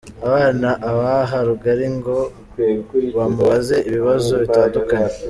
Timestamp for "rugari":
1.47-1.87